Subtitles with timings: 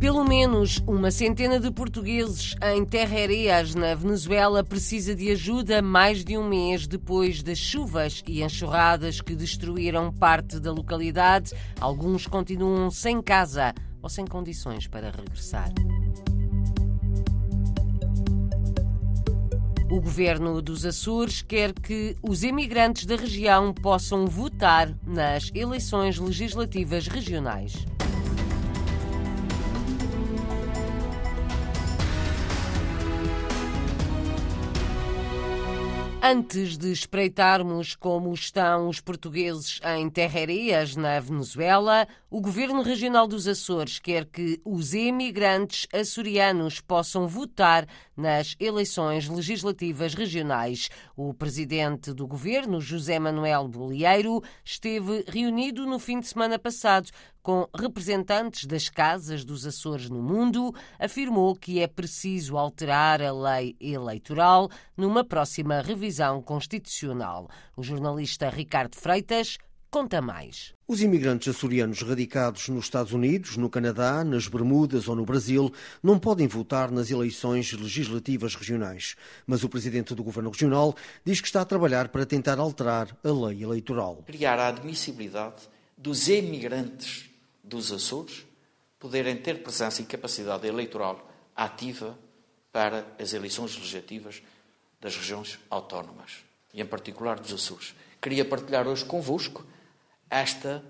[0.00, 6.38] Pelo menos uma centena de portugueses em Terreiras, na Venezuela, precisa de ajuda mais de
[6.38, 11.52] um mês depois das chuvas e enxurradas que destruíram parte da localidade.
[11.78, 15.70] Alguns continuam sem casa ou sem condições para regressar.
[19.90, 27.06] O governo dos Açores quer que os imigrantes da região possam votar nas eleições legislativas
[27.06, 27.84] regionais.
[36.22, 43.48] Antes de espreitarmos como estão os portugueses em terrarias na Venezuela, o Governo Regional dos
[43.48, 47.84] Açores quer que os imigrantes açorianos possam votar
[48.16, 50.88] nas eleições legislativas regionais.
[51.16, 57.10] O presidente do governo, José Manuel Bolieiro, esteve reunido no fim de semana passado
[57.42, 63.74] com representantes das casas dos Açores no mundo, afirmou que é preciso alterar a lei
[63.80, 67.48] eleitoral numa próxima revisão constitucional.
[67.76, 69.58] O jornalista Ricardo Freitas
[69.90, 70.72] conta mais.
[70.86, 76.18] Os imigrantes açorianos radicados nos Estados Unidos, no Canadá, nas Bermudas ou no Brasil não
[76.18, 79.16] podem votar nas eleições legislativas regionais.
[79.46, 83.30] Mas o presidente do governo regional diz que está a trabalhar para tentar alterar a
[83.30, 84.22] lei eleitoral.
[84.26, 87.28] Criar a admissibilidade dos imigrantes
[87.62, 88.46] dos Açores
[88.98, 92.16] poderem ter presença e capacidade eleitoral ativa
[92.72, 94.42] para as eleições legislativas
[95.00, 97.94] das regiões autónomas, e em particular dos Açores.
[98.20, 99.64] Queria partilhar hoje convosco
[100.30, 100.82] esta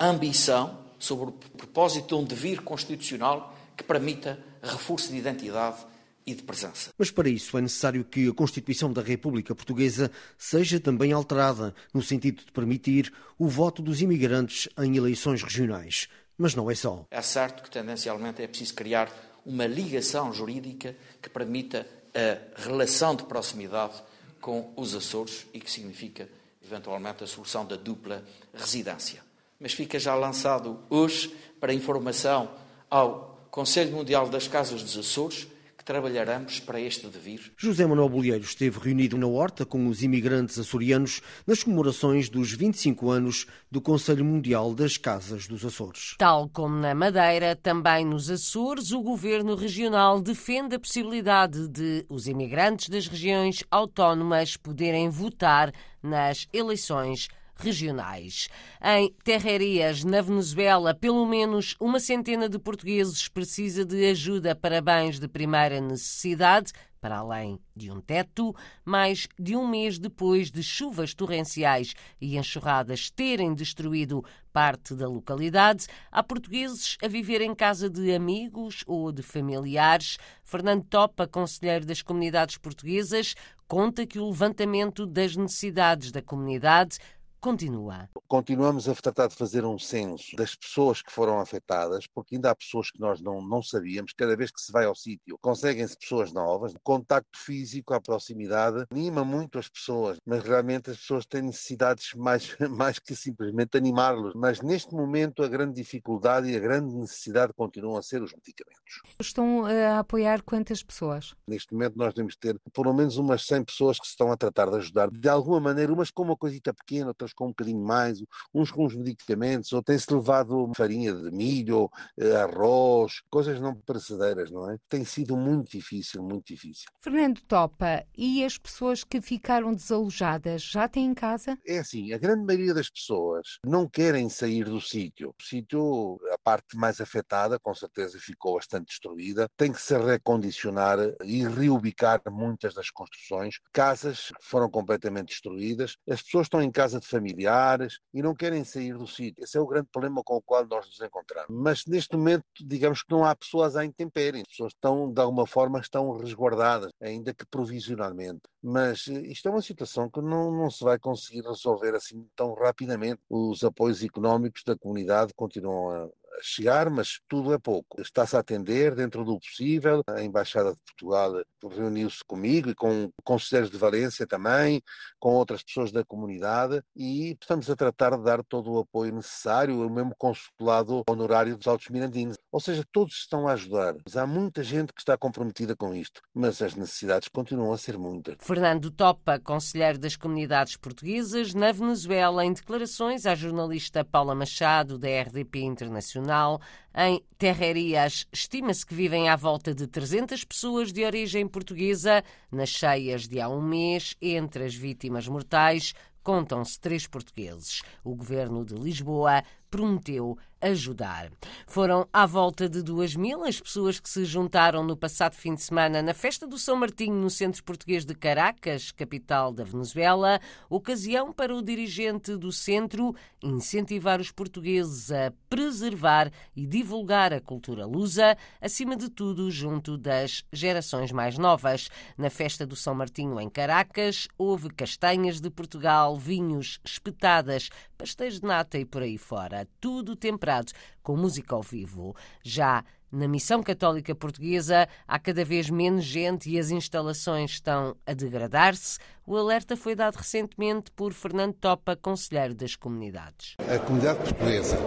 [0.00, 5.84] ambição sobre o propósito de um devir constitucional que permita reforço de identidade
[6.26, 6.90] e de presença.
[6.96, 12.02] Mas para isso é necessário que a Constituição da República Portuguesa seja também alterada, no
[12.02, 16.08] sentido de permitir o voto dos imigrantes em eleições regionais.
[16.38, 17.06] Mas não é só.
[17.10, 19.12] É certo que tendencialmente é preciso criar
[19.44, 24.00] uma ligação jurídica que permita a relação de proximidade
[24.40, 26.28] com os Açores e que significa,
[26.72, 28.24] eventualmente, a solução da dupla
[28.54, 29.22] residência.
[29.60, 32.50] Mas fica já lançado hoje para informação
[32.90, 35.46] ao Conselho Mundial das Casas dos Açores
[35.82, 37.52] que trabalharemos para este devir.
[37.56, 43.10] José Manuel Bolheiro esteve reunido na Horta com os imigrantes açorianos nas comemorações dos 25
[43.10, 46.14] anos do Conselho Mundial das Casas dos Açores.
[46.18, 52.28] Tal como na Madeira, também nos Açores, o governo regional defende a possibilidade de os
[52.28, 55.72] imigrantes das regiões autónomas poderem votar
[56.02, 58.48] nas eleições regionais.
[58.82, 65.18] Em Terrerias, na Venezuela, pelo menos uma centena de portugueses precisa de ajuda para bens
[65.18, 68.54] de primeira necessidade, para além de um teto,
[68.84, 75.86] mais de um mês depois de chuvas torrenciais e enxurradas terem destruído parte da localidade,
[76.12, 80.16] há portugueses a viver em casa de amigos ou de familiares.
[80.44, 83.34] Fernando Topa, conselheiro das comunidades portuguesas,
[83.72, 86.98] conta que o levantamento das necessidades da comunidade
[87.42, 88.08] continua.
[88.28, 92.54] Continuamos a tratar de fazer um censo das pessoas que foram afetadas, porque ainda há
[92.54, 94.12] pessoas que nós não, não sabíamos.
[94.16, 96.72] Cada vez que se vai ao sítio, conseguem-se pessoas novas.
[96.72, 102.14] O contacto físico, a proximidade, anima muito as pessoas, mas realmente as pessoas têm necessidades
[102.14, 104.34] mais, mais que simplesmente animá-los.
[104.36, 109.02] Mas neste momento, a grande dificuldade e a grande necessidade continuam a ser os medicamentos.
[109.20, 111.34] Estão a apoiar quantas pessoas?
[111.46, 114.36] Neste momento, nós temos que ter pelo menos umas 100 pessoas que se estão a
[114.36, 117.84] tratar de ajudar de alguma maneira, umas com uma coisita pequena, outras com um bocadinho
[117.84, 118.22] mais,
[118.54, 124.50] uns com os medicamentos, ou tem-se levado farinha de milho, eh, arroz, coisas não perecedeiras,
[124.50, 124.76] não é?
[124.88, 126.86] Tem sido muito difícil, muito difícil.
[127.00, 131.58] Fernando Topa, e as pessoas que ficaram desalojadas já têm casa?
[131.66, 135.34] É assim, a grande maioria das pessoas não querem sair do sítio.
[135.38, 140.98] O sítio, a parte mais afetada, com certeza ficou bastante destruída, tem que se recondicionar
[141.24, 143.56] e reubicar muitas das construções.
[143.72, 148.64] Casas foram completamente destruídas, as pessoas estão em casa de família familiares e não querem
[148.64, 149.44] sair do sítio.
[149.44, 151.48] Esse é o grande problema com o qual nós nos encontramos.
[151.48, 154.42] Mas neste momento, digamos que não há pessoas à intempérie.
[154.42, 158.42] As pessoas estão, de alguma forma, estão resguardadas, ainda que provisionalmente.
[158.62, 162.54] Mas eh, isto é uma situação que não, não se vai conseguir resolver assim tão
[162.54, 163.20] rapidamente.
[163.30, 166.08] Os apoios económicos da comunidade continuam a,
[166.40, 168.00] chegar, mas tudo é pouco.
[168.00, 170.02] Está-se a atender dentro do possível.
[170.06, 174.82] A Embaixada de Portugal reuniu-se comigo e com conselheiros de Valência também,
[175.18, 179.86] com outras pessoas da comunidade e estamos a tratar de dar todo o apoio necessário,
[179.86, 182.36] o mesmo consulado honorário dos Altos Mirandinos.
[182.50, 183.94] Ou seja, todos estão a ajudar.
[184.04, 187.98] Mas há muita gente que está comprometida com isto, mas as necessidades continuam a ser
[187.98, 188.36] muitas.
[188.40, 195.08] Fernando Topa, conselheiro das comunidades portuguesas na Venezuela, em declarações à jornalista Paula Machado, da
[195.08, 196.60] RDP Internacional internacional.
[196.94, 202.22] Em Terrerias, estima-se que vivem à volta de 300 pessoas de origem portuguesa.
[202.50, 207.82] Nas cheias de há um mês, entre as vítimas mortais, contam-se três portugueses.
[208.04, 209.42] O governo de Lisboa
[209.72, 211.32] prometeu ajudar.
[211.66, 215.62] Foram à volta de duas mil as pessoas que se juntaram no passado fim de
[215.62, 220.40] semana na festa do São Martinho no Centro Português de Caracas, capital da Venezuela,
[220.70, 227.84] ocasião para o dirigente do centro incentivar os portugueses a preservar e divulgar a cultura
[227.84, 231.88] lusa, acima de tudo junto das gerações mais novas.
[232.16, 238.46] Na festa do São Martinho em Caracas, houve castanhas de Portugal, vinhos, espetadas, pastéis de
[238.46, 240.72] nata e por aí fora, tudo temperado
[241.02, 242.14] com música ao vivo.
[242.42, 248.14] Já na Missão Católica Portuguesa há cada vez menos gente e as instalações estão a
[248.14, 248.98] degradar-se.
[249.26, 253.54] O alerta foi dado recentemente por Fernando Topa, conselheiro das comunidades.
[253.58, 254.78] A comunidade portuguesa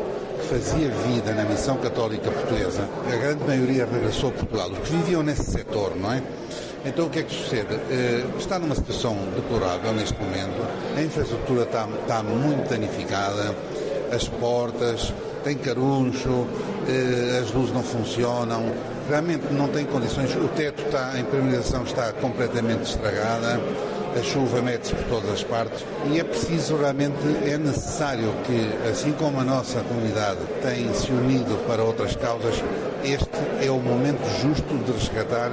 [0.42, 4.72] que fazia vida na Missão Católica Portuguesa, a grande maioria regressou a Portugal.
[4.72, 6.24] Os que viviam nesse setor, não é?
[6.84, 7.74] Então o que é que sucede?
[7.74, 10.62] Uh, está numa situação deplorável neste momento,
[10.96, 13.56] a infraestrutura está, está muito danificada,
[14.12, 15.14] as portas
[15.44, 18.64] têm caruncho, uh, as luzes não funcionam,
[19.10, 23.60] realmente não tem condições, o teto está, a impermeabilização está completamente estragada,
[24.18, 29.12] a chuva mete-se por todas as partes e é preciso realmente, é necessário que, assim
[29.12, 32.64] como a nossa comunidade tem se unido para outras causas,
[33.04, 33.30] este
[33.62, 35.52] é o momento justo de resgatar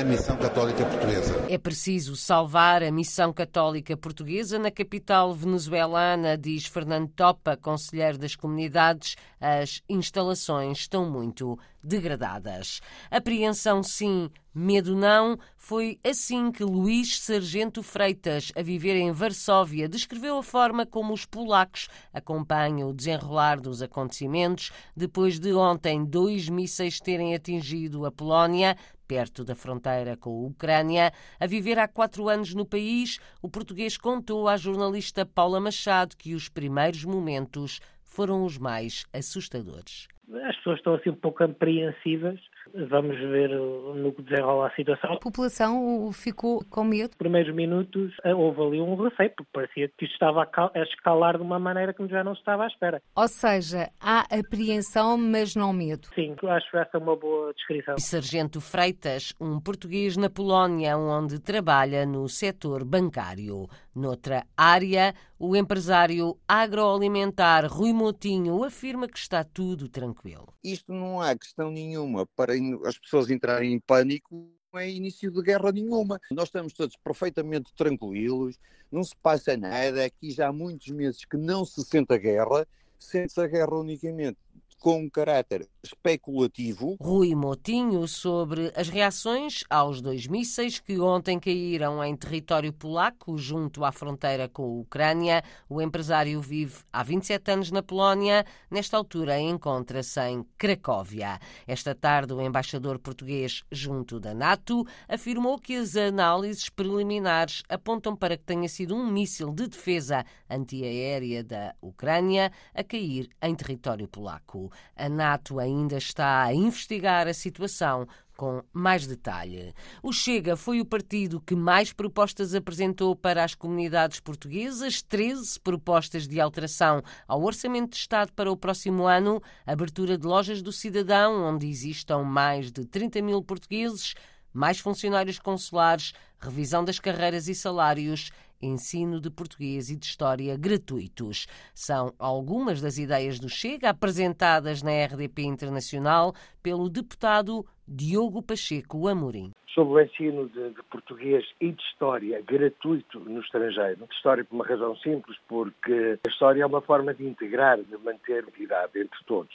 [0.00, 1.46] a Missão Católica Portuguesa.
[1.48, 8.34] É preciso salvar a Missão Católica Portuguesa na capital venezuelana, diz Fernando Topa, conselheiro das
[8.34, 9.16] comunidades.
[9.40, 12.80] As instalações estão muito degradadas.
[13.10, 15.38] Apreensão sim, medo não.
[15.56, 21.26] Foi assim que Luís Sargento Freitas, a viver em Varsóvia, descreveu a forma como os
[21.26, 28.76] polacos acompanham o desenrolar dos acontecimentos depois de ontem dois mísseis terem atingido a Polónia,
[29.06, 31.12] perto da fronteira com a Ucrânia.
[31.38, 36.34] A viver há quatro anos no país, o português contou à jornalista Paula Machado que
[36.34, 40.08] os primeiros momentos foram os mais assustadores.
[40.44, 42.40] As pessoas estão assim um pouco apreensivas.
[42.88, 45.12] Vamos ver no que desenrola a situação.
[45.12, 47.10] A população ficou com medo?
[47.10, 51.36] Nos primeiros minutos eh, houve ali um receio, porque parecia que isto estava a escalar
[51.36, 53.02] de uma maneira que já não se estava à espera.
[53.14, 56.08] Ou seja, há apreensão, mas não medo.
[56.14, 57.96] Sim, acho que essa é uma boa descrição.
[57.98, 63.66] Sargento Freitas, um português na Polónia, onde trabalha no setor bancário.
[63.94, 65.14] Noutra área,
[65.48, 70.48] o empresário agroalimentar Rui Motinho afirma que está tudo tranquilo.
[70.62, 72.54] Isto não há questão nenhuma para
[72.86, 76.20] as pessoas entrarem em pânico não é início de guerra nenhuma.
[76.32, 78.58] Nós estamos todos perfeitamente tranquilos,
[78.90, 80.04] não se passa nada.
[80.04, 82.66] Aqui já há muitos meses que não se sente a guerra,
[82.98, 84.38] sente-se a guerra unicamente
[84.80, 86.96] com um caráter especulativo.
[87.00, 93.84] Rui Motinho sobre as reações aos dois mísseis que ontem caíram em território polaco, junto
[93.84, 95.42] à fronteira com a Ucrânia.
[95.68, 98.44] O empresário vive há 27 anos na Polónia.
[98.70, 101.38] Nesta altura encontra-se em Cracóvia.
[101.66, 108.36] Esta tarde, o embaixador português junto da NATO afirmou que as análises preliminares apontam para
[108.36, 114.70] que tenha sido um míssil de defesa antiaérea da Ucrânia a cair em território polaco.
[114.96, 119.72] A NATO ainda está a investigar a situação com mais detalhe.
[120.02, 126.26] O Chega foi o partido que mais propostas apresentou para as comunidades portuguesas, 13 propostas
[126.26, 131.44] de alteração ao Orçamento de Estado para o próximo ano, abertura de lojas do cidadão,
[131.44, 134.14] onde existam mais de 30 mil portugueses,
[134.52, 141.46] mais funcionários consulares, revisão das carreiras e salários ensino de português e de história gratuitos.
[141.74, 146.32] São algumas das ideias do Chega apresentadas na RDP Internacional
[146.62, 149.52] pelo deputado Diogo Pacheco Amorim.
[149.74, 154.06] Sobre o ensino de, de, português e de história gratuito no estrangeiro.
[154.12, 158.44] História por uma razão simples, porque a história é uma forma de integrar, de manter
[158.56, 159.54] unidade entre todos.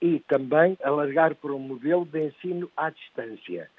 [0.00, 3.70] E também alargar para um modelo de ensino à distância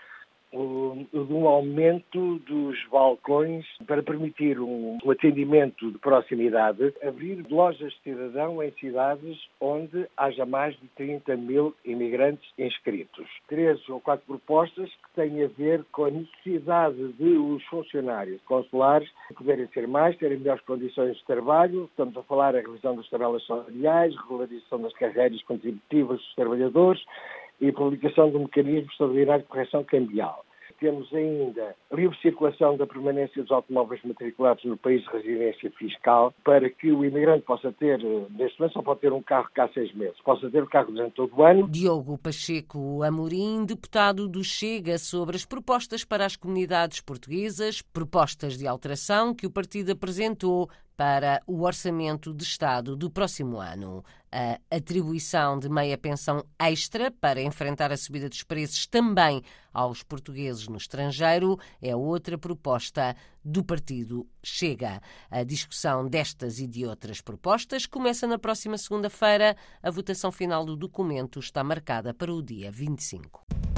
[0.51, 8.11] de um aumento dos balcões para permitir um, um, atendimento de proximidade, abrir lojas de
[8.11, 13.27] cidadão em cidades onde haja mais de 30 mil imigrantes inscritos.
[13.47, 19.09] Três ou quatro propostas que têm a ver com a necessidade de os funcionários consulares
[19.35, 21.85] poderem ser mais, terem melhores condições de trabalho.
[21.85, 27.01] Estamos a falar da revisão das tabelas salariais, regularização das carreiras contributivas dos trabalhadores,
[27.61, 30.43] e a publicação do mecanismo extraordinário de correção cambial.
[30.81, 36.67] temos ainda livre circulação da permanência dos automóveis matriculados no país de residência fiscal para
[36.71, 37.99] que o imigrante possa ter,
[38.31, 41.13] neste momento só pode ter um carro cá seis meses, possa ter o carro durante
[41.13, 41.69] todo o ano.
[41.69, 48.65] Diogo Pacheco Amorim, deputado do Chega, sobre as propostas para as comunidades portuguesas, propostas de
[48.65, 50.67] alteração que o partido apresentou
[51.01, 54.05] para o orçamento de Estado do próximo ano.
[54.31, 59.41] A atribuição de meia pensão extra para enfrentar a subida dos preços também
[59.73, 65.01] aos portugueses no estrangeiro é outra proposta do partido Chega.
[65.31, 69.57] A discussão destas e de outras propostas começa na próxima segunda-feira.
[69.81, 73.70] A votação final do documento está marcada para o dia 25.